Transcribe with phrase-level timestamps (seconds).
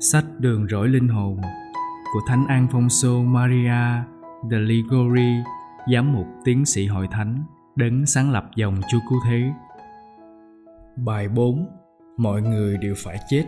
[0.00, 1.40] Sách Đường rỗi linh hồn
[2.12, 4.04] của Thánh Alfonso Maria
[4.50, 5.34] de Ligori,
[5.92, 7.42] giám mục tiến sĩ hội thánh,
[7.76, 9.52] đấng sáng lập dòng Chúa Cứu Thế.
[10.96, 11.66] Bài 4
[12.16, 13.44] Mọi người đều phải chết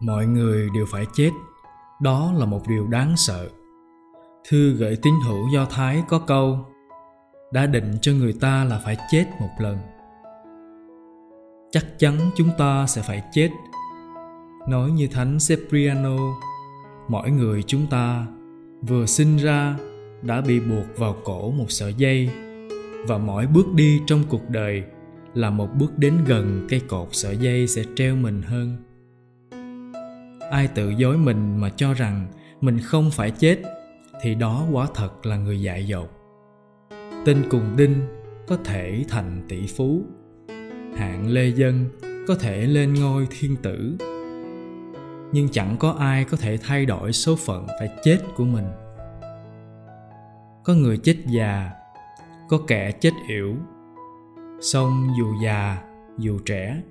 [0.00, 1.30] Mọi người đều phải chết,
[2.00, 3.48] đó là một điều đáng sợ.
[4.48, 6.58] Thư gửi tín hữu Do Thái có câu
[7.52, 9.78] Đã định cho người ta là phải chết một lần.
[11.70, 13.50] Chắc chắn chúng ta sẽ phải chết
[14.68, 16.16] nói như thánh Cipriano
[17.08, 18.26] mỗi người chúng ta
[18.82, 19.76] vừa sinh ra
[20.22, 22.30] đã bị buộc vào cổ một sợi dây,
[23.06, 24.82] và mỗi bước đi trong cuộc đời
[25.34, 28.76] là một bước đến gần cây cột sợi dây sẽ treo mình hơn.
[30.50, 32.26] Ai tự dối mình mà cho rằng
[32.60, 33.58] mình không phải chết,
[34.22, 36.10] thì đó quả thật là người dại dột.
[37.24, 37.94] Tên cùng đinh
[38.46, 40.02] có thể thành tỷ phú.
[40.96, 41.86] Hạng lê dân
[42.28, 43.96] có thể lên ngôi thiên tử
[45.32, 48.66] nhưng chẳng có ai có thể thay đổi số phận phải chết của mình.
[50.64, 51.70] Có người chết già,
[52.48, 53.54] có kẻ chết yểu
[54.60, 55.82] song dù già,
[56.18, 56.82] dù trẻ,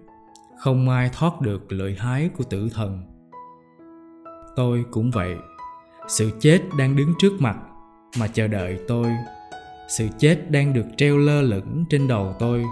[0.58, 3.04] không ai thoát được lợi hái của tử thần.
[4.56, 5.36] Tôi cũng vậy.
[6.08, 7.58] Sự chết đang đứng trước mặt
[8.20, 9.08] mà chờ đợi tôi.
[9.88, 12.66] Sự chết đang được treo lơ lửng trên đầu tôi.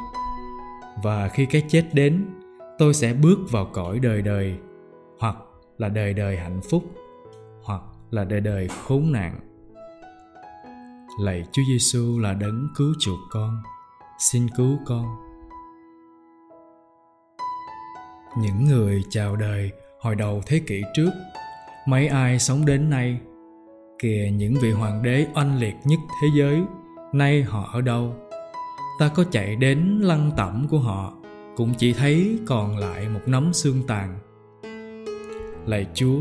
[1.03, 2.25] Và khi cái chết đến,
[2.77, 4.57] tôi sẽ bước vào cõi đời đời
[5.77, 6.83] là đời đời hạnh phúc
[7.63, 9.39] hoặc là đời đời khốn nạn.
[11.19, 13.57] Lạy Chúa Giêsu là đấng cứu chuộc con.
[14.19, 15.05] Xin cứu con.
[18.37, 21.09] Những người chào đời hồi đầu thế kỷ trước,
[21.87, 23.19] mấy ai sống đến nay,
[23.99, 26.61] kìa những vị hoàng đế oanh liệt nhất thế giới,
[27.13, 28.15] nay họ ở đâu?
[28.99, 31.13] Ta có chạy đến lăng tẩm của họ,
[31.55, 34.19] cũng chỉ thấy còn lại một nắm xương tàn
[35.67, 36.19] lạy chúa,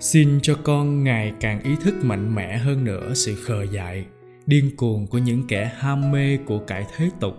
[0.00, 4.06] xin cho con ngày càng ý thức mạnh mẽ hơn nữa sự khờ dại,
[4.46, 7.34] điên cuồng của những kẻ ham mê của cải thế tục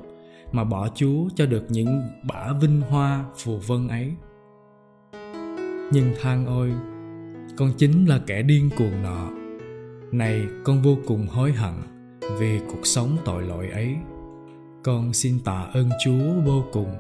[0.51, 4.13] mà bỏ chúa cho được những bả vinh hoa phù vân ấy.
[5.91, 6.71] Nhưng than ôi,
[7.57, 9.29] con chính là kẻ điên cuồng nọ.
[10.11, 11.73] Này, con vô cùng hối hận
[12.39, 13.95] vì cuộc sống tội lỗi ấy.
[14.83, 16.93] Con xin tạ ơn chúa vô cùng,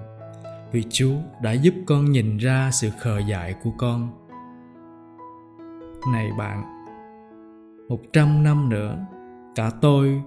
[0.71, 4.09] vì chúa đã giúp con nhìn ra sự khờ dại của con
[6.11, 6.63] này bạn.
[7.89, 8.97] Một trăm năm nữa,
[9.55, 10.21] cả tôi,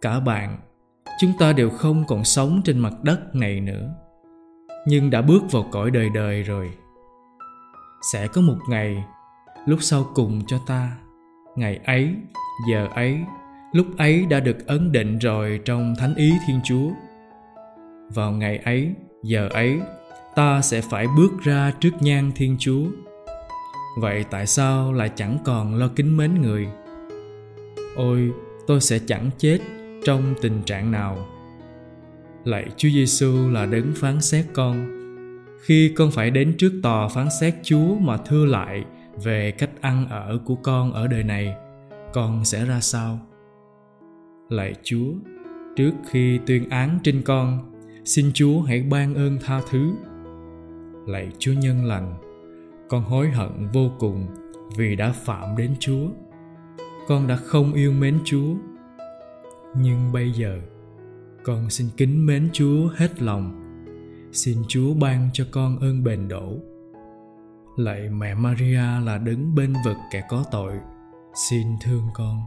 [0.00, 0.58] cả bạn,
[1.20, 3.94] chúng ta đều không còn sống trên mặt đất này nữa.
[4.86, 6.70] Nhưng đã bước vào cõi đời đời rồi.
[8.12, 9.04] Sẽ có một ngày,
[9.66, 10.96] lúc sau cùng cho ta.
[11.56, 12.14] Ngày ấy,
[12.70, 13.20] giờ ấy,
[13.72, 16.90] lúc ấy đã được ấn định rồi trong thánh ý thiên chúa.
[18.14, 19.80] Vào ngày ấy, giờ ấy,
[20.34, 22.84] ta sẽ phải bước ra trước nhan thiên chúa
[24.00, 26.68] vậy tại sao lại chẳng còn lo kính mến người?
[27.96, 28.30] Ôi,
[28.66, 29.58] tôi sẽ chẳng chết
[30.04, 31.26] trong tình trạng nào.
[32.44, 34.96] Lạy chúa giêsu là đấng phán xét con.
[35.62, 38.84] Khi con phải đến trước tòa phán xét chúa mà thưa lại
[39.22, 41.54] về cách ăn ở của con ở đời này,
[42.12, 43.18] con sẽ ra sao?
[44.48, 45.12] Lạy chúa,
[45.76, 47.72] trước khi tuyên án trên con,
[48.04, 49.90] xin chúa hãy ban ơn tha thứ.
[51.06, 52.29] Lạy chúa nhân lành
[52.90, 54.26] con hối hận vô cùng
[54.76, 56.08] vì đã phạm đến chúa.
[57.08, 58.54] Con đã không yêu mến chúa.
[59.76, 60.60] Nhưng bây giờ,
[61.44, 63.56] con xin kính mến chúa hết lòng.
[64.32, 66.56] Xin chúa ban cho con ơn bền đổ.
[67.76, 70.72] Lạy mẹ maria là đứng bên vực kẻ có tội.
[71.48, 72.40] Xin thương con.